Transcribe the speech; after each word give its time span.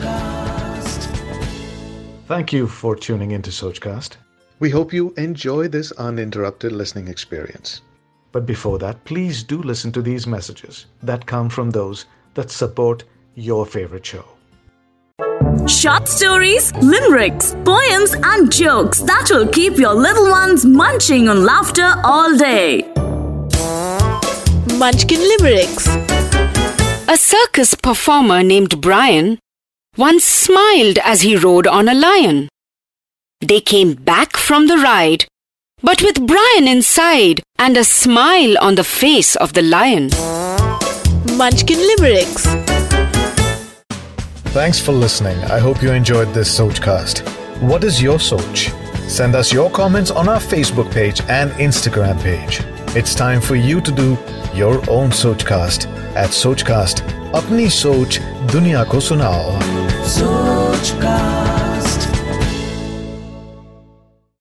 Sochcast. 0.00 1.08
Thank 2.26 2.52
you 2.52 2.66
for 2.66 2.96
tuning 2.96 3.32
into 3.32 3.50
Sochcast. 3.50 4.16
We 4.58 4.70
hope 4.70 4.92
you 4.92 5.12
enjoy 5.16 5.68
this 5.68 5.92
uninterrupted 5.92 6.72
listening 6.72 7.08
experience. 7.08 7.82
But 8.32 8.46
before 8.46 8.78
that, 8.78 9.04
please 9.04 9.42
do 9.42 9.60
listen 9.62 9.92
to 9.92 10.02
these 10.02 10.26
messages 10.26 10.86
that 11.02 11.26
come 11.26 11.50
from 11.50 11.70
those 11.70 12.06
that 12.34 12.50
support 12.50 13.04
your 13.34 13.66
favorite 13.66 14.06
show. 14.06 14.24
Short 15.66 16.08
stories, 16.08 16.72
limericks, 16.76 17.54
poems, 17.64 18.14
and 18.22 18.50
jokes 18.50 19.00
that 19.00 19.28
will 19.30 19.46
keep 19.48 19.76
your 19.76 19.94
little 19.94 20.30
ones 20.30 20.64
munching 20.64 21.28
on 21.28 21.44
laughter 21.44 21.94
all 22.04 22.36
day. 22.36 22.82
Munchkin 24.78 25.20
Limericks. 25.20 25.86
A 27.08 27.16
circus 27.16 27.74
performer 27.74 28.42
named 28.42 28.80
Brian 28.80 29.38
once 29.97 30.23
smiled 30.23 30.99
as 31.03 31.21
he 31.21 31.35
rode 31.35 31.65
on 31.67 31.89
a 31.89 31.93
lion. 31.93 32.47
They 33.41 33.59
came 33.59 33.93
back 33.93 34.37
from 34.37 34.67
the 34.67 34.77
ride, 34.77 35.25
but 35.81 36.01
with 36.01 36.25
Brian 36.25 36.67
inside 36.67 37.41
and 37.57 37.77
a 37.77 37.83
smile 37.83 38.57
on 38.59 38.75
the 38.75 38.83
face 38.83 39.35
of 39.35 39.53
the 39.53 39.61
lion. 39.61 40.09
Munchkin 41.37 41.79
Limericks. 41.79 42.45
Thanks 44.53 44.79
for 44.79 44.91
listening. 44.91 45.37
I 45.45 45.59
hope 45.59 45.83
you 45.83 45.91
enjoyed 45.91 46.33
this 46.33 46.59
Sochcast. 46.59 47.21
What 47.61 47.83
is 47.83 48.01
your 48.01 48.17
Soch? 48.19 48.69
Send 49.07 49.35
us 49.35 49.53
your 49.53 49.69
comments 49.69 50.11
on 50.11 50.27
our 50.27 50.39
Facebook 50.39 50.91
page 50.91 51.21
and 51.27 51.51
Instagram 51.51 52.19
page. 52.21 52.61
It's 52.95 53.13
time 53.15 53.41
for 53.41 53.55
you 53.55 53.81
to 53.81 53.91
do 53.91 54.17
your 54.53 54.77
own 54.89 55.11
Sochcast 55.11 55.85
at 56.15 56.29
Sochcast. 56.31 57.01
अपनी 57.35 57.69
सोच 57.69 58.19
दुनिया 58.51 58.83
को 58.91 58.99
सुनाओ 58.99 59.70
Sochcast. 60.04 61.21